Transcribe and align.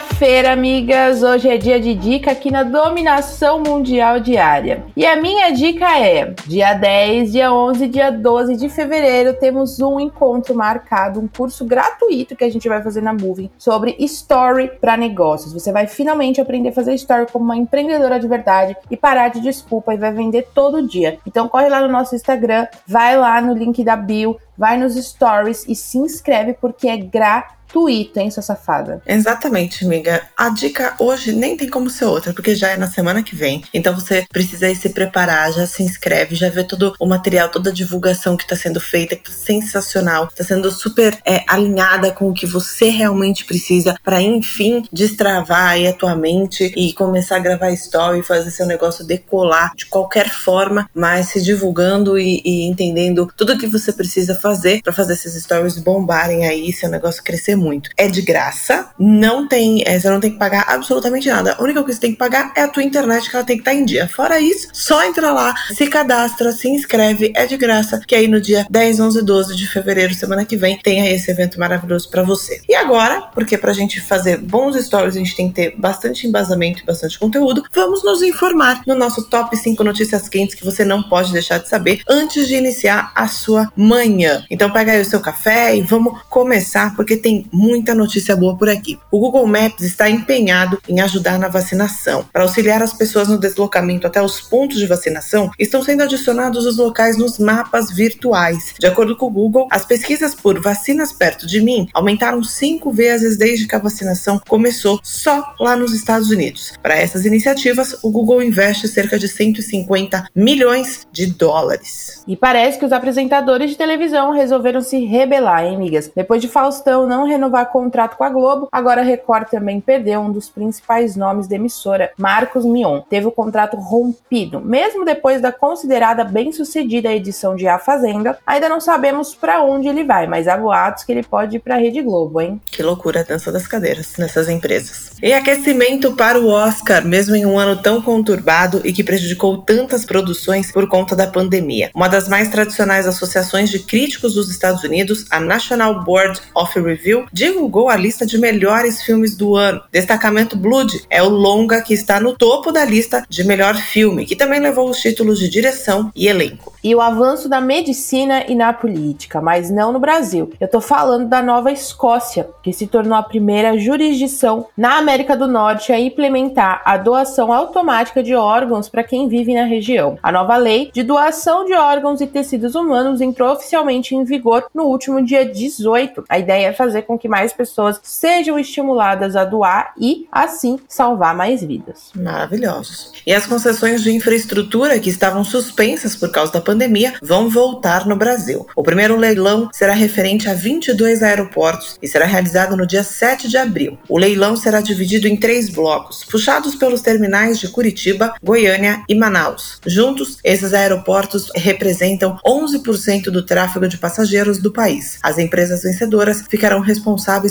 Terça-feira, 0.00 0.52
amigas. 0.52 1.22
Hoje 1.22 1.48
é 1.48 1.58
dia 1.58 1.78
de 1.78 1.94
dica 1.94 2.30
aqui 2.30 2.50
na 2.50 2.62
Dominação 2.62 3.62
Mundial 3.62 4.18
Diária. 4.18 4.84
E 4.96 5.04
a 5.04 5.14
minha 5.20 5.50
dica 5.50 5.98
é: 5.98 6.34
dia 6.46 6.72
10, 6.72 7.32
dia 7.32 7.52
11, 7.52 7.86
dia 7.86 8.10
12 8.10 8.56
de 8.56 8.70
fevereiro, 8.70 9.34
temos 9.34 9.78
um 9.78 10.00
encontro 10.00 10.54
marcado, 10.54 11.20
um 11.20 11.28
curso 11.28 11.66
gratuito 11.66 12.34
que 12.34 12.44
a 12.44 12.50
gente 12.50 12.66
vai 12.66 12.82
fazer 12.82 13.02
na 13.02 13.12
Moving 13.12 13.50
sobre 13.58 13.94
story 13.98 14.70
para 14.80 14.96
negócios. 14.96 15.52
Você 15.52 15.70
vai 15.70 15.86
finalmente 15.86 16.40
aprender 16.40 16.70
a 16.70 16.72
fazer 16.72 16.94
story 16.94 17.26
como 17.30 17.44
uma 17.44 17.56
empreendedora 17.56 18.18
de 18.18 18.26
verdade 18.26 18.76
e 18.90 18.96
parar 18.96 19.28
de 19.28 19.40
desculpa 19.40 19.92
e 19.92 19.98
vai 19.98 20.12
vender 20.12 20.48
todo 20.54 20.86
dia. 20.86 21.18
Então 21.26 21.46
corre 21.46 21.68
lá 21.68 21.80
no 21.80 21.88
nosso 21.88 22.14
Instagram, 22.14 22.66
vai 22.86 23.18
lá 23.18 23.40
no 23.42 23.52
link 23.52 23.84
da 23.84 23.96
bio, 23.96 24.38
vai 24.56 24.78
nos 24.78 24.94
stories 24.94 25.66
e 25.68 25.74
se 25.74 25.98
inscreve 25.98 26.54
porque 26.54 26.88
é 26.88 26.96
gratuito 26.96 27.59
gratuito, 27.70 28.18
hein, 28.18 28.30
sua 28.30 28.42
safada? 28.42 29.00
Exatamente, 29.06 29.84
amiga. 29.84 30.22
A 30.36 30.50
dica 30.50 30.94
hoje 30.98 31.32
nem 31.32 31.56
tem 31.56 31.68
como 31.68 31.88
ser 31.88 32.04
outra, 32.04 32.32
porque 32.32 32.54
já 32.54 32.70
é 32.70 32.76
na 32.76 32.88
semana 32.88 33.22
que 33.22 33.34
vem. 33.34 33.62
Então 33.72 33.94
você 33.94 34.26
precisa 34.30 34.68
ir 34.68 34.76
se 34.76 34.90
preparar, 34.90 35.52
já 35.52 35.66
se 35.66 35.82
inscreve, 35.82 36.34
já 36.34 36.48
vê 36.50 36.64
todo 36.64 36.94
o 36.98 37.06
material, 37.06 37.48
toda 37.48 37.70
a 37.70 37.72
divulgação 37.72 38.36
que 38.36 38.42
está 38.42 38.56
sendo 38.56 38.80
feita, 38.80 39.16
que 39.16 39.24
tá 39.24 39.32
sensacional, 39.32 40.26
está 40.26 40.44
sendo 40.44 40.70
super 40.70 41.16
é, 41.24 41.44
alinhada 41.46 42.10
com 42.10 42.28
o 42.28 42.34
que 42.34 42.46
você 42.46 42.88
realmente 42.88 43.44
precisa 43.44 43.94
para, 44.02 44.20
enfim, 44.20 44.82
destravar 44.92 45.70
aí 45.70 45.86
a 45.86 45.92
tua 45.92 46.14
mente 46.16 46.72
e 46.76 46.92
começar 46.92 47.36
a 47.36 47.40
gravar 47.40 47.70
story, 47.70 48.22
fazer 48.22 48.50
seu 48.50 48.66
negócio 48.66 49.04
decolar 49.04 49.72
de 49.76 49.86
qualquer 49.86 50.28
forma, 50.28 50.88
mas 50.94 51.28
se 51.28 51.40
divulgando 51.40 52.18
e, 52.18 52.42
e 52.44 52.66
entendendo 52.66 53.30
tudo 53.36 53.52
o 53.52 53.58
que 53.58 53.66
você 53.66 53.92
precisa 53.92 54.34
fazer 54.34 54.82
para 54.82 54.92
fazer 54.92 55.12
esses 55.12 55.40
stories 55.42 55.78
bombarem 55.78 56.46
aí, 56.46 56.72
seu 56.72 56.88
negócio 56.88 57.22
crescer 57.22 57.59
muito. 57.60 57.90
É 57.96 58.08
de 58.08 58.22
graça, 58.22 58.90
não 58.98 59.46
tem, 59.46 59.82
é, 59.86 59.98
você 59.98 60.08
não 60.08 60.20
tem 60.20 60.32
que 60.32 60.38
pagar 60.38 60.64
absolutamente 60.68 61.28
nada. 61.28 61.56
A 61.58 61.62
única 61.62 61.82
coisa 61.82 61.98
que 61.98 62.00
você 62.00 62.00
tem 62.00 62.12
que 62.12 62.18
pagar 62.18 62.52
é 62.56 62.62
a 62.62 62.68
tua 62.68 62.82
internet, 62.82 63.28
que 63.28 63.36
ela 63.36 63.44
tem 63.44 63.56
que 63.56 63.62
estar 63.62 63.72
tá 63.72 63.76
em 63.76 63.84
dia. 63.84 64.08
Fora 64.08 64.40
isso, 64.40 64.68
só 64.72 65.04
entra 65.04 65.30
lá, 65.30 65.54
se 65.72 65.86
cadastra, 65.86 66.52
se 66.52 66.68
inscreve, 66.68 67.32
é 67.34 67.46
de 67.46 67.56
graça, 67.56 68.00
que 68.06 68.14
aí 68.14 68.26
no 68.26 68.40
dia 68.40 68.66
10, 68.70 69.00
11, 69.00 69.22
12 69.22 69.56
de 69.56 69.68
fevereiro, 69.68 70.14
semana 70.14 70.44
que 70.44 70.56
vem, 70.56 70.80
aí 70.86 71.14
esse 71.14 71.30
evento 71.30 71.58
maravilhoso 71.58 72.08
para 72.10 72.22
você. 72.22 72.60
E 72.68 72.74
agora, 72.74 73.22
porque 73.34 73.58
pra 73.58 73.72
gente 73.72 74.00
fazer 74.00 74.38
bons 74.38 74.76
stories, 74.76 75.16
a 75.16 75.18
gente 75.18 75.36
tem 75.36 75.48
que 75.48 75.54
ter 75.54 75.74
bastante 75.76 76.26
embasamento 76.26 76.82
e 76.82 76.86
bastante 76.86 77.18
conteúdo, 77.18 77.64
vamos 77.74 78.02
nos 78.02 78.22
informar 78.22 78.82
no 78.86 78.94
nosso 78.94 79.28
top 79.28 79.56
5 79.56 79.82
notícias 79.84 80.28
quentes 80.28 80.54
que 80.54 80.64
você 80.64 80.84
não 80.84 81.02
pode 81.02 81.32
deixar 81.32 81.58
de 81.58 81.68
saber 81.68 82.02
antes 82.08 82.48
de 82.48 82.54
iniciar 82.54 83.12
a 83.14 83.28
sua 83.28 83.70
manhã. 83.76 84.44
Então 84.50 84.70
pega 84.70 84.92
aí 84.92 85.00
o 85.00 85.04
seu 85.04 85.20
café 85.20 85.76
e 85.76 85.82
vamos 85.82 86.20
começar, 86.28 86.94
porque 86.94 87.16
tem 87.16 87.46
muita 87.52 87.94
notícia 87.94 88.36
boa 88.36 88.56
por 88.56 88.68
aqui. 88.68 88.98
O 89.10 89.18
Google 89.18 89.46
Maps 89.46 89.82
está 89.82 90.08
empenhado 90.08 90.80
em 90.88 91.00
ajudar 91.00 91.38
na 91.38 91.48
vacinação. 91.48 92.24
Para 92.32 92.42
auxiliar 92.42 92.82
as 92.82 92.92
pessoas 92.92 93.28
no 93.28 93.38
deslocamento 93.38 94.06
até 94.06 94.22
os 94.22 94.40
pontos 94.40 94.78
de 94.78 94.86
vacinação, 94.86 95.50
estão 95.58 95.82
sendo 95.82 96.02
adicionados 96.02 96.66
os 96.66 96.76
locais 96.76 97.16
nos 97.16 97.38
mapas 97.38 97.90
virtuais. 97.90 98.74
De 98.78 98.86
acordo 98.86 99.16
com 99.16 99.26
o 99.26 99.30
Google, 99.30 99.68
as 99.70 99.84
pesquisas 99.84 100.34
por 100.34 100.60
vacinas 100.60 101.12
perto 101.12 101.46
de 101.46 101.60
mim 101.60 101.88
aumentaram 101.94 102.42
cinco 102.42 102.90
vezes 102.90 103.36
desde 103.36 103.66
que 103.66 103.74
a 103.74 103.78
vacinação 103.78 104.40
começou 104.48 105.00
só 105.02 105.54
lá 105.58 105.76
nos 105.76 105.92
Estados 105.92 106.30
Unidos. 106.30 106.72
Para 106.82 106.96
essas 106.96 107.24
iniciativas, 107.24 107.96
o 108.02 108.10
Google 108.10 108.42
investe 108.42 108.88
cerca 108.88 109.18
de 109.18 109.28
150 109.28 110.26
milhões 110.34 111.06
de 111.12 111.26
dólares. 111.26 112.22
E 112.26 112.36
parece 112.36 112.78
que 112.78 112.84
os 112.84 112.92
apresentadores 112.92 113.70
de 113.70 113.76
televisão 113.76 114.32
resolveram 114.32 114.80
se 114.80 115.04
rebelar, 115.04 115.64
hein, 115.64 115.76
amigas? 115.76 116.10
Depois 116.14 116.40
de 116.40 116.48
Faustão 116.48 117.06
não 117.06 117.26
renovar 117.26 117.39
contrato 117.66 118.16
com 118.16 118.24
a 118.24 118.28
Globo, 118.28 118.68
agora 118.72 119.02
a 119.02 119.04
Record 119.04 119.48
também 119.48 119.80
perdeu 119.80 120.20
um 120.20 120.32
dos 120.32 120.50
principais 120.50 121.14
nomes 121.14 121.46
da 121.46 121.54
emissora, 121.54 122.10
Marcos 122.18 122.64
Mion. 122.64 123.00
Teve 123.08 123.26
o 123.26 123.32
contrato 123.32 123.76
rompido. 123.76 124.60
Mesmo 124.60 125.04
depois 125.04 125.40
da 125.40 125.52
considerada 125.52 126.24
bem-sucedida 126.24 127.12
edição 127.12 127.54
de 127.54 127.68
A 127.68 127.78
Fazenda, 127.78 128.38
ainda 128.46 128.68
não 128.68 128.80
sabemos 128.80 129.34
para 129.34 129.62
onde 129.62 129.88
ele 129.88 130.04
vai, 130.04 130.26
mas 130.26 130.48
há 130.48 130.56
boatos 130.56 131.04
que 131.04 131.12
ele 131.12 131.22
pode 131.22 131.56
ir 131.56 131.60
para 131.60 131.76
a 131.76 131.78
Rede 131.78 132.02
Globo, 132.02 132.40
hein? 132.40 132.60
Que 132.66 132.82
loucura 132.82 133.20
a 133.20 133.22
dança 133.22 133.52
das 133.52 133.66
cadeiras 133.66 134.16
nessas 134.18 134.48
empresas. 134.48 135.12
E 135.22 135.32
aquecimento 135.32 136.16
para 136.16 136.38
o 136.38 136.48
Oscar, 136.48 137.04
mesmo 137.04 137.36
em 137.36 137.46
um 137.46 137.58
ano 137.58 137.76
tão 137.80 138.00
conturbado 138.02 138.80
e 138.84 138.92
que 138.92 139.04
prejudicou 139.04 139.58
tantas 139.58 140.04
produções 140.04 140.72
por 140.72 140.88
conta 140.88 141.14
da 141.14 141.26
pandemia. 141.26 141.90
Uma 141.94 142.08
das 142.08 142.28
mais 142.28 142.48
tradicionais 142.48 143.06
associações 143.06 143.70
de 143.70 143.80
críticos 143.80 144.34
dos 144.34 144.50
Estados 144.50 144.82
Unidos, 144.82 145.26
a 145.30 145.38
National 145.38 146.02
Board 146.02 146.40
of 146.54 146.80
Review, 146.80 147.26
divulgou 147.32 147.88
a 147.88 147.96
lista 147.96 148.26
de 148.26 148.38
melhores 148.38 149.02
filmes 149.02 149.36
do 149.36 149.56
ano. 149.56 149.82
Destacamento 149.90 150.56
Blood 150.56 151.06
é 151.08 151.22
o 151.22 151.28
longa 151.28 151.80
que 151.82 151.94
está 151.94 152.20
no 152.20 152.36
topo 152.36 152.72
da 152.72 152.84
lista 152.84 153.24
de 153.28 153.44
melhor 153.44 153.76
filme, 153.76 154.26
que 154.26 154.36
também 154.36 154.60
levou 154.60 154.88
os 154.88 154.98
títulos 154.98 155.38
de 155.38 155.48
direção 155.48 156.10
e 156.14 156.26
elenco. 156.28 156.72
E 156.82 156.94
o 156.94 157.00
avanço 157.00 157.48
da 157.48 157.60
medicina 157.60 158.44
e 158.48 158.54
na 158.54 158.72
política, 158.72 159.40
mas 159.40 159.70
não 159.70 159.92
no 159.92 159.98
Brasil. 159.98 160.50
Eu 160.58 160.66
tô 160.66 160.80
falando 160.80 161.28
da 161.28 161.42
Nova 161.42 161.70
Escócia, 161.70 162.48
que 162.62 162.72
se 162.72 162.86
tornou 162.86 163.16
a 163.16 163.22
primeira 163.22 163.76
jurisdição 163.78 164.66
na 164.76 164.96
América 164.96 165.36
do 165.36 165.46
Norte 165.46 165.92
a 165.92 166.00
implementar 166.00 166.80
a 166.84 166.96
doação 166.96 167.52
automática 167.52 168.22
de 168.22 168.34
órgãos 168.34 168.88
para 168.88 169.04
quem 169.04 169.28
vive 169.28 169.54
na 169.54 169.64
região. 169.64 170.18
A 170.22 170.32
nova 170.32 170.56
lei 170.56 170.90
de 170.92 171.02
doação 171.02 171.66
de 171.66 171.74
órgãos 171.74 172.20
e 172.20 172.26
tecidos 172.26 172.74
humanos 172.74 173.20
entrou 173.20 173.52
oficialmente 173.52 174.14
em 174.14 174.24
vigor 174.24 174.64
no 174.74 174.84
último 174.84 175.22
dia 175.22 175.44
18. 175.44 176.24
A 176.28 176.38
ideia 176.38 176.68
é 176.68 176.72
fazer 176.72 177.02
com 177.02 177.18
que 177.20 177.28
mais 177.28 177.52
pessoas 177.52 178.00
sejam 178.02 178.58
estimuladas 178.58 179.36
a 179.36 179.44
doar 179.44 179.92
e, 179.98 180.26
assim, 180.32 180.80
salvar 180.88 181.36
mais 181.36 181.62
vidas. 181.62 182.10
Maravilhosos. 182.14 183.12
E 183.26 183.32
as 183.32 183.46
concessões 183.46 184.02
de 184.02 184.10
infraestrutura 184.10 184.98
que 184.98 185.10
estavam 185.10 185.44
suspensas 185.44 186.16
por 186.16 186.32
causa 186.32 186.52
da 186.52 186.60
pandemia 186.60 187.14
vão 187.22 187.48
voltar 187.48 188.06
no 188.06 188.16
Brasil. 188.16 188.66
O 188.74 188.82
primeiro 188.82 189.16
leilão 189.16 189.68
será 189.72 189.92
referente 189.92 190.48
a 190.48 190.54
22 190.54 191.22
aeroportos 191.22 191.98
e 192.02 192.08
será 192.08 192.24
realizado 192.24 192.76
no 192.76 192.86
dia 192.86 193.04
7 193.04 193.48
de 193.48 193.56
abril. 193.56 193.98
O 194.08 194.18
leilão 194.18 194.56
será 194.56 194.80
dividido 194.80 195.28
em 195.28 195.36
três 195.36 195.68
blocos, 195.68 196.24
puxados 196.24 196.74
pelos 196.74 197.02
terminais 197.02 197.60
de 197.60 197.68
Curitiba, 197.68 198.34
Goiânia 198.42 199.02
e 199.08 199.14
Manaus. 199.14 199.78
Juntos, 199.86 200.38
esses 200.42 200.72
aeroportos 200.72 201.50
representam 201.54 202.38
11% 202.46 203.24
do 203.24 203.44
tráfego 203.44 203.86
de 203.86 203.98
passageiros 203.98 204.58
do 204.58 204.72
país. 204.72 205.18
As 205.22 205.38
empresas 205.38 205.82
vencedoras 205.82 206.44
ficarão 206.48 206.80
responsáveis 206.80 206.99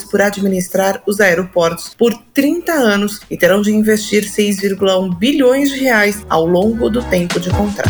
por 0.03 0.21
administrar 0.21 1.01
os 1.05 1.19
aeroportos 1.19 1.93
por 1.97 2.13
30 2.33 2.71
anos 2.71 3.19
e 3.29 3.37
terão 3.37 3.61
de 3.61 3.71
investir 3.71 4.23
6,1 4.23 5.17
bilhões 5.17 5.69
de 5.71 5.79
reais 5.79 6.25
ao 6.29 6.45
longo 6.45 6.89
do 6.89 7.01
tempo 7.03 7.39
de 7.39 7.49
contrato. 7.49 7.89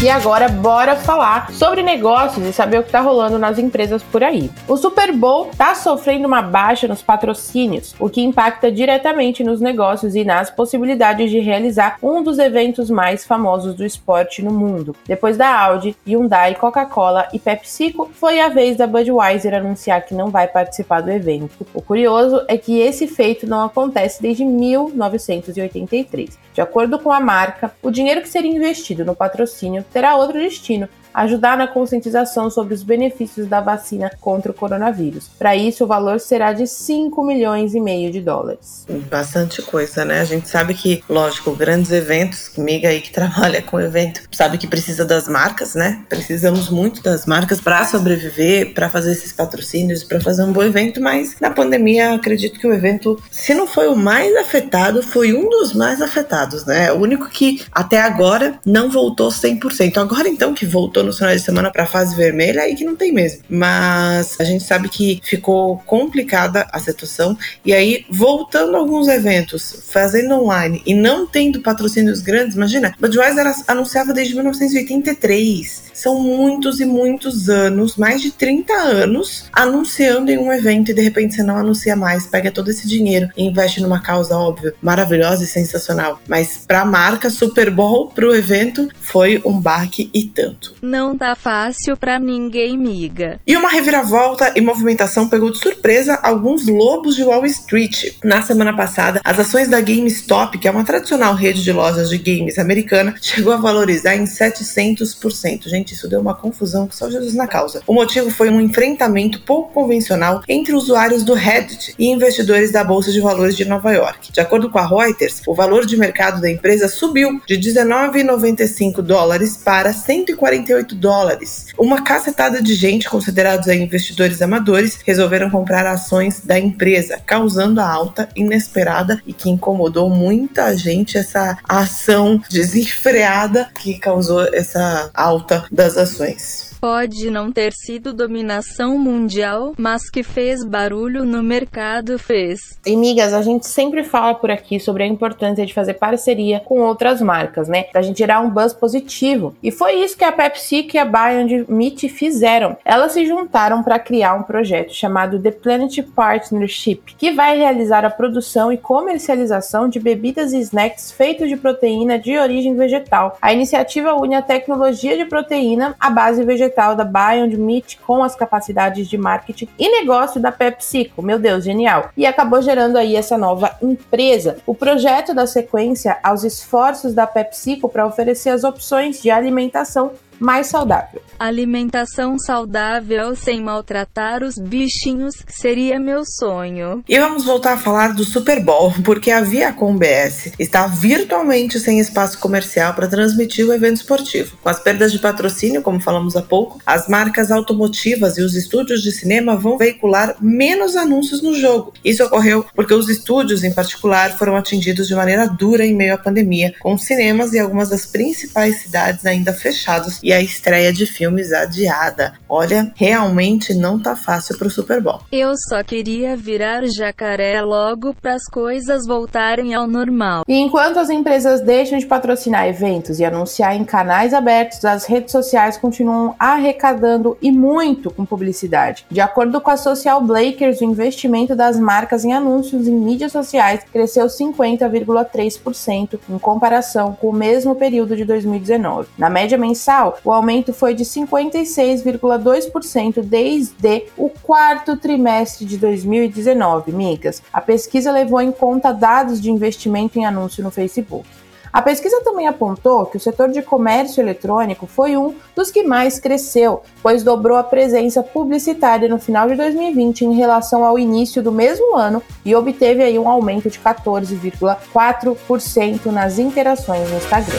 E 0.00 0.08
agora, 0.08 0.48
bora 0.48 0.94
falar 0.94 1.50
sobre 1.50 1.82
negócios 1.82 2.46
e 2.46 2.52
saber 2.52 2.78
o 2.78 2.84
que 2.84 2.90
tá 2.92 3.00
rolando 3.00 3.36
nas 3.36 3.58
empresas 3.58 4.00
por 4.00 4.22
aí. 4.22 4.48
O 4.68 4.76
Super 4.76 5.10
Bowl 5.10 5.50
tá 5.58 5.74
sofrendo 5.74 6.28
uma 6.28 6.40
baixa 6.40 6.86
nos 6.86 7.02
patrocínios, 7.02 7.96
o 7.98 8.08
que 8.08 8.22
impacta 8.22 8.70
diretamente 8.70 9.42
nos 9.42 9.60
negócios 9.60 10.14
e 10.14 10.22
nas 10.22 10.50
possibilidades 10.50 11.32
de 11.32 11.40
realizar 11.40 11.98
um 12.00 12.22
dos 12.22 12.38
eventos 12.38 12.88
mais 12.88 13.26
famosos 13.26 13.74
do 13.74 13.84
esporte 13.84 14.40
no 14.40 14.52
mundo. 14.52 14.94
Depois 15.04 15.36
da 15.36 15.52
Audi, 15.64 15.96
Hyundai, 16.06 16.54
Coca-Cola 16.54 17.26
e 17.32 17.40
PepsiCo, 17.40 18.08
foi 18.12 18.38
a 18.38 18.48
vez 18.48 18.76
da 18.76 18.86
Budweiser 18.86 19.52
anunciar 19.52 20.06
que 20.06 20.14
não 20.14 20.28
vai 20.28 20.46
participar 20.46 21.00
do 21.00 21.10
evento. 21.10 21.66
O 21.74 21.82
curioso 21.82 22.44
é 22.46 22.56
que 22.56 22.78
esse 22.78 23.08
feito 23.08 23.48
não 23.48 23.64
acontece 23.64 24.22
desde 24.22 24.44
1983. 24.44 26.38
De 26.54 26.60
acordo 26.60 27.00
com 27.00 27.10
a 27.12 27.18
marca, 27.18 27.72
o 27.82 27.90
dinheiro 27.90 28.20
que 28.20 28.28
seria 28.28 28.50
investido 28.50 29.04
no 29.04 29.16
patrocínio 29.16 29.84
terá 29.92 30.16
outro 30.16 30.38
destino, 30.38 30.88
ajudar 31.22 31.56
na 31.56 31.66
conscientização 31.66 32.50
sobre 32.50 32.74
os 32.74 32.82
benefícios 32.82 33.46
da 33.46 33.60
vacina 33.60 34.10
contra 34.20 34.52
o 34.52 34.54
coronavírus. 34.54 35.28
Para 35.38 35.56
isso, 35.56 35.84
o 35.84 35.86
valor 35.86 36.20
será 36.20 36.52
de 36.52 36.66
5 36.66 37.24
milhões 37.24 37.74
e 37.74 37.80
meio 37.80 38.10
de 38.10 38.20
dólares. 38.20 38.86
Bastante 39.10 39.60
coisa, 39.62 40.04
né? 40.04 40.20
A 40.20 40.24
gente 40.24 40.48
sabe 40.48 40.74
que, 40.74 41.02
lógico, 41.08 41.52
grandes 41.52 41.90
eventos, 41.90 42.50
amiga 42.56 42.88
aí 42.88 43.00
que 43.00 43.10
trabalha 43.18 43.60
com 43.62 43.80
evento, 43.80 44.22
sabe 44.30 44.58
que 44.58 44.66
precisa 44.66 45.04
das 45.04 45.28
marcas, 45.28 45.74
né? 45.74 46.04
Precisamos 46.08 46.70
muito 46.70 47.02
das 47.02 47.26
marcas 47.26 47.60
para 47.60 47.84
sobreviver, 47.84 48.74
para 48.74 48.88
fazer 48.88 49.12
esses 49.12 49.32
patrocínios, 49.32 50.04
para 50.04 50.20
fazer 50.20 50.44
um 50.44 50.52
bom 50.52 50.62
evento, 50.62 51.00
mas 51.00 51.36
na 51.40 51.50
pandemia 51.50 52.14
acredito 52.14 52.58
que 52.58 52.66
o 52.66 52.72
evento, 52.72 53.20
se 53.30 53.54
não 53.54 53.66
foi 53.66 53.88
o 53.88 53.96
mais 53.96 54.34
afetado, 54.36 55.02
foi 55.02 55.32
um 55.32 55.48
dos 55.48 55.72
mais 55.72 56.00
afetados, 56.00 56.64
né? 56.64 56.92
O 56.92 56.96
único 56.96 57.28
que 57.28 57.62
até 57.72 58.00
agora 58.00 58.58
não 58.64 58.90
voltou 58.90 59.28
100%. 59.28 59.96
Agora 59.98 60.28
então 60.28 60.54
que 60.54 60.66
voltou 60.66 61.07
no 61.08 61.12
final 61.14 61.34
de 61.34 61.40
semana 61.40 61.70
para 61.70 61.84
a 61.84 61.86
fase 61.86 62.14
vermelha, 62.14 62.62
aí 62.62 62.74
que 62.74 62.84
não 62.84 62.94
tem 62.94 63.12
mesmo. 63.12 63.42
Mas 63.48 64.36
a 64.38 64.44
gente 64.44 64.62
sabe 64.62 64.88
que 64.88 65.20
ficou 65.24 65.78
complicada 65.86 66.66
a 66.72 66.78
situação 66.78 67.36
e 67.64 67.72
aí 67.72 68.04
voltando 68.10 68.76
a 68.76 68.78
alguns 68.78 69.08
eventos, 69.08 69.84
fazendo 69.90 70.34
online 70.34 70.82
e 70.86 70.94
não 70.94 71.26
tendo 71.26 71.60
patrocínios 71.60 72.20
grandes, 72.20 72.56
imagina, 72.56 72.94
Budweiser 73.00 73.46
anunciava 73.66 74.12
desde 74.12 74.34
1983. 74.34 75.87
São 75.98 76.20
muitos 76.20 76.78
e 76.78 76.84
muitos 76.84 77.48
anos, 77.48 77.96
mais 77.96 78.22
de 78.22 78.30
30 78.30 78.72
anos, 78.72 79.46
anunciando 79.52 80.30
em 80.30 80.38
um 80.38 80.52
evento 80.52 80.92
e 80.92 80.94
de 80.94 81.02
repente 81.02 81.34
você 81.34 81.42
não 81.42 81.56
anuncia 81.56 81.96
mais, 81.96 82.24
pega 82.24 82.52
todo 82.52 82.70
esse 82.70 82.86
dinheiro 82.86 83.28
e 83.36 83.44
investe 83.44 83.82
numa 83.82 84.00
causa 84.00 84.36
óbvia, 84.36 84.74
maravilhosa 84.80 85.42
e 85.42 85.46
sensacional. 85.46 86.20
Mas 86.28 86.64
para 86.68 86.82
a 86.82 86.84
marca 86.84 87.28
Super 87.28 87.68
Bowl, 87.68 88.10
para 88.10 88.28
o 88.28 88.32
evento, 88.32 88.88
foi 89.00 89.42
um 89.44 89.60
baque 89.60 90.08
e 90.14 90.22
tanto. 90.22 90.76
Não 90.80 91.18
tá 91.18 91.34
fácil 91.34 91.96
para 91.96 92.16
ninguém, 92.20 92.78
miga. 92.78 93.40
E 93.44 93.56
uma 93.56 93.68
reviravolta 93.68 94.52
e 94.54 94.60
movimentação 94.60 95.28
pegou 95.28 95.50
de 95.50 95.58
surpresa 95.58 96.14
alguns 96.22 96.68
lobos 96.68 97.16
de 97.16 97.24
Wall 97.24 97.44
Street. 97.46 98.12
Na 98.22 98.40
semana 98.42 98.76
passada, 98.76 99.20
as 99.24 99.40
ações 99.40 99.66
da 99.66 99.80
GameStop, 99.80 100.58
que 100.58 100.68
é 100.68 100.70
uma 100.70 100.84
tradicional 100.84 101.34
rede 101.34 101.64
de 101.64 101.72
lojas 101.72 102.08
de 102.08 102.18
games 102.18 102.56
americana, 102.56 103.16
chegou 103.20 103.52
a 103.52 103.56
valorizar 103.56 104.14
em 104.14 104.24
700%. 104.24 105.68
Gente, 105.68 105.87
isso 105.94 106.08
deu 106.08 106.20
uma 106.20 106.34
confusão 106.34 106.86
que 106.86 106.96
só 106.96 107.10
Jesus 107.10 107.34
na 107.34 107.46
causa. 107.46 107.82
O 107.86 107.94
motivo 107.94 108.30
foi 108.30 108.50
um 108.50 108.60
enfrentamento 108.60 109.40
pouco 109.42 109.72
convencional 109.72 110.42
entre 110.48 110.74
usuários 110.74 111.22
do 111.22 111.34
Reddit 111.34 111.94
e 111.98 112.06
investidores 112.06 112.72
da 112.72 112.84
Bolsa 112.84 113.12
de 113.12 113.20
Valores 113.20 113.56
de 113.56 113.64
Nova 113.64 113.92
York. 113.92 114.32
De 114.32 114.40
acordo 114.40 114.70
com 114.70 114.78
a 114.78 114.86
Reuters, 114.86 115.42
o 115.46 115.54
valor 115.54 115.86
de 115.86 115.96
mercado 115.96 116.40
da 116.40 116.50
empresa 116.50 116.88
subiu 116.88 117.40
de 117.46 117.58
19,95 117.58 119.02
dólares 119.02 119.56
para 119.56 119.92
148 119.92 120.94
dólares. 120.94 121.66
Uma 121.78 122.02
cacetada 122.02 122.62
de 122.62 122.74
gente, 122.74 123.08
considerados 123.08 123.68
investidores 123.68 124.42
amadores, 124.42 124.98
resolveram 125.04 125.50
comprar 125.50 125.86
ações 125.86 126.40
da 126.40 126.58
empresa, 126.58 127.20
causando 127.24 127.80
a 127.80 127.88
alta 127.88 128.28
inesperada 128.34 129.20
e 129.26 129.32
que 129.32 129.50
incomodou 129.50 130.10
muita 130.10 130.76
gente 130.76 131.18
essa 131.18 131.58
ação 131.68 132.40
desenfreada 132.50 133.68
que 133.80 133.98
causou 133.98 134.42
essa 134.52 135.10
alta 135.14 135.64
das 135.78 135.96
ações. 135.96 136.67
Pode 136.80 137.28
não 137.28 137.50
ter 137.50 137.72
sido 137.72 138.12
dominação 138.12 138.96
mundial, 138.96 139.72
mas 139.76 140.08
que 140.08 140.22
fez 140.22 140.64
barulho 140.64 141.24
no 141.24 141.42
mercado 141.42 142.16
fez. 142.20 142.78
E 142.86 142.96
migas, 142.96 143.34
a 143.34 143.42
gente 143.42 143.66
sempre 143.66 144.04
fala 144.04 144.34
por 144.34 144.48
aqui 144.48 144.78
sobre 144.78 145.02
a 145.02 145.06
importância 145.06 145.66
de 145.66 145.74
fazer 145.74 145.94
parceria 145.94 146.60
com 146.60 146.80
outras 146.80 147.20
marcas, 147.20 147.66
né? 147.66 147.82
Pra 147.82 148.00
gente 148.00 148.18
gerar 148.18 148.40
um 148.40 148.50
buzz 148.50 148.72
positivo. 148.72 149.56
E 149.60 149.72
foi 149.72 149.94
isso 149.94 150.16
que 150.16 150.24
a 150.24 150.30
Pepsi 150.30 150.88
e 150.94 150.98
a 150.98 151.04
Beyond 151.04 151.66
Meat 151.68 152.08
fizeram. 152.08 152.76
Elas 152.84 153.12
se 153.12 153.26
juntaram 153.26 153.82
para 153.82 153.98
criar 153.98 154.34
um 154.34 154.44
projeto 154.44 154.92
chamado 154.92 155.42
The 155.42 155.50
Planet 155.50 155.98
Partnership, 156.14 157.00
que 157.18 157.32
vai 157.32 157.58
realizar 157.58 158.04
a 158.04 158.10
produção 158.10 158.72
e 158.72 158.78
comercialização 158.78 159.88
de 159.88 159.98
bebidas 159.98 160.52
e 160.52 160.60
snacks 160.60 161.10
feitos 161.10 161.48
de 161.48 161.56
proteína 161.56 162.20
de 162.20 162.38
origem 162.38 162.76
vegetal. 162.76 163.36
A 163.42 163.52
iniciativa 163.52 164.14
une 164.14 164.36
a 164.36 164.42
tecnologia 164.42 165.16
de 165.16 165.24
proteína 165.24 165.96
à 165.98 166.08
base 166.08 166.44
vegetal 166.44 166.67
da 166.96 167.04
Beyond 167.04 167.56
Meat 167.56 167.98
com 168.06 168.22
as 168.22 168.34
capacidades 168.34 169.08
de 169.08 169.16
marketing 169.18 169.68
e 169.78 169.88
negócio 169.88 170.40
da 170.40 170.52
PepsiCo. 170.52 171.22
Meu 171.22 171.38
Deus, 171.38 171.64
genial! 171.64 172.10
E 172.16 172.26
acabou 172.26 172.62
gerando 172.62 172.96
aí 172.96 173.16
essa 173.16 173.36
nova 173.36 173.76
empresa. 173.82 174.58
O 174.66 174.74
projeto 174.74 175.34
da 175.34 175.46
sequência 175.46 176.18
aos 176.22 176.44
esforços 176.44 177.14
da 177.14 177.26
PepsiCo 177.26 177.88
para 177.88 178.06
oferecer 178.06 178.50
as 178.50 178.64
opções 178.64 179.20
de 179.22 179.30
alimentação 179.30 180.12
mais 180.38 180.66
saudável. 180.68 181.20
Alimentação 181.38 182.36
saudável 182.38 183.36
sem 183.36 183.62
maltratar 183.62 184.42
os 184.42 184.58
bichinhos 184.58 185.36
seria 185.46 185.98
meu 186.00 186.24
sonho. 186.24 187.04
E 187.08 187.18
vamos 187.18 187.44
voltar 187.44 187.74
a 187.74 187.78
falar 187.78 188.12
do 188.12 188.24
Super 188.24 188.60
Bowl, 188.62 188.92
porque 189.04 189.30
a 189.30 189.40
Viacom 189.40 189.96
BS 189.96 190.52
está 190.58 190.86
virtualmente 190.86 191.78
sem 191.78 192.00
espaço 192.00 192.38
comercial 192.38 192.92
para 192.94 193.06
transmitir 193.06 193.66
o 193.66 193.72
evento 193.72 193.98
esportivo. 193.98 194.56
Com 194.62 194.68
as 194.68 194.80
perdas 194.80 195.12
de 195.12 195.20
patrocínio, 195.20 195.82
como 195.82 196.00
falamos 196.00 196.34
há 196.34 196.42
pouco, 196.42 196.80
as 196.84 197.08
marcas 197.08 197.52
automotivas 197.52 198.36
e 198.36 198.42
os 198.42 198.54
estúdios 198.54 199.02
de 199.02 199.12
cinema 199.12 199.56
vão 199.56 199.78
veicular 199.78 200.34
menos 200.40 200.96
anúncios 200.96 201.40
no 201.40 201.54
jogo. 201.54 201.92
Isso 202.04 202.24
ocorreu 202.24 202.66
porque 202.74 202.94
os 202.94 203.08
estúdios, 203.08 203.62
em 203.62 203.72
particular, 203.72 204.36
foram 204.36 204.56
atingidos 204.56 205.06
de 205.06 205.14
maneira 205.14 205.46
dura 205.46 205.86
em 205.86 205.94
meio 205.94 206.14
à 206.14 206.18
pandemia, 206.18 206.74
com 206.80 206.98
cinemas 206.98 207.52
e 207.52 207.58
algumas 207.58 207.88
das 207.90 208.06
principais 208.06 208.82
cidades 208.82 209.24
ainda 209.24 209.52
fechados 209.52 210.18
e 210.28 210.32
a 210.34 210.42
estreia 210.42 210.92
de 210.92 211.06
filmes 211.06 211.54
adiada. 211.54 212.34
Olha, 212.46 212.92
realmente 212.94 213.72
não 213.72 213.98
tá 213.98 214.14
fácil 214.14 214.58
pro 214.58 214.68
Super 214.68 215.00
Bowl. 215.00 215.22
Eu 215.32 215.54
só 215.56 215.82
queria 215.82 216.36
virar 216.36 216.84
jacaré 216.86 217.62
logo 217.62 218.12
para 218.12 218.34
as 218.34 218.44
coisas 218.44 219.06
voltarem 219.06 219.72
ao 219.72 219.86
normal. 219.86 220.44
E 220.46 220.54
enquanto 220.54 220.98
as 220.98 221.08
empresas 221.08 221.62
deixam 221.62 221.98
de 221.98 222.04
patrocinar 222.04 222.68
eventos 222.68 223.18
e 223.18 223.24
anunciar 223.24 223.74
em 223.74 223.86
canais 223.86 224.34
abertos, 224.34 224.84
as 224.84 225.06
redes 225.06 225.32
sociais 225.32 225.78
continuam 225.78 226.34
arrecadando 226.38 227.38
e 227.40 227.50
muito 227.50 228.10
com 228.10 228.26
publicidade. 228.26 229.06
De 229.10 229.22
acordo 229.22 229.62
com 229.62 229.70
a 229.70 229.78
Social 229.78 230.20
Blakers, 230.20 230.82
o 230.82 230.84
investimento 230.84 231.56
das 231.56 231.80
marcas 231.80 232.26
em 232.26 232.34
anúncios 232.34 232.86
em 232.86 232.94
mídias 232.94 233.32
sociais 233.32 233.80
cresceu 233.90 234.26
50,3% 234.26 236.18
em 236.28 236.38
comparação 236.38 237.14
com 237.14 237.30
o 237.30 237.32
mesmo 237.32 237.74
período 237.74 238.14
de 238.14 238.26
2019. 238.26 239.08
Na 239.16 239.30
média 239.30 239.56
mensal, 239.56 240.17
o 240.24 240.32
aumento 240.32 240.72
foi 240.72 240.94
de 240.94 241.04
56,2% 241.04 243.22
desde 243.22 244.06
o 244.16 244.30
quarto 244.30 244.96
trimestre 244.96 245.66
de 245.66 245.78
2019, 245.78 246.92
migas. 246.92 247.42
A 247.52 247.60
pesquisa 247.60 248.10
levou 248.10 248.40
em 248.40 248.50
conta 248.52 248.92
dados 248.92 249.40
de 249.40 249.48
investimento 249.50 250.18
em 250.18 250.26
anúncio 250.26 250.64
no 250.64 250.70
Facebook. 250.70 251.28
A 251.72 251.80
pesquisa 251.82 252.22
também 252.24 252.46
apontou 252.46 253.06
que 253.06 253.16
o 253.16 253.20
setor 253.20 253.48
de 253.50 253.62
comércio 253.62 254.20
eletrônico 254.20 254.86
foi 254.86 255.16
um 255.16 255.34
dos 255.54 255.70
que 255.70 255.82
mais 255.82 256.18
cresceu, 256.18 256.82
pois 257.02 257.22
dobrou 257.22 257.56
a 257.56 257.62
presença 257.62 258.22
publicitária 258.22 259.08
no 259.08 259.18
final 259.18 259.48
de 259.48 259.54
2020 259.54 260.24
em 260.24 260.34
relação 260.34 260.84
ao 260.84 260.98
início 260.98 261.42
do 261.42 261.52
mesmo 261.52 261.96
ano 261.96 262.22
e 262.44 262.54
obteve 262.54 263.02
aí 263.02 263.18
um 263.18 263.26
aumento 263.28 263.70
de 263.70 263.78
14,4% 263.78 266.06
nas 266.06 266.38
interações 266.38 267.10
no 267.10 267.16
Instagram. 267.16 267.58